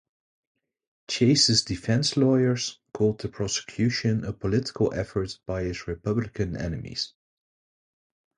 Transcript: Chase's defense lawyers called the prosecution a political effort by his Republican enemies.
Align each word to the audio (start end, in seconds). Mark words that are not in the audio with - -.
Chase's 1.09 1.63
defense 1.63 2.17
lawyers 2.17 2.79
called 2.91 3.19
the 3.19 3.29
prosecution 3.29 4.25
a 4.25 4.33
political 4.33 4.91
effort 4.95 5.37
by 5.45 5.61
his 5.61 5.87
Republican 5.87 6.57
enemies. 6.57 7.13